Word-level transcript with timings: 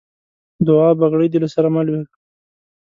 دوعا؛ 0.65 0.89
بګړۍ 0.99 1.27
دې 1.31 1.39
له 1.43 1.49
سره 1.53 1.67
مه 1.73 1.81
لوېږه. 1.85 2.13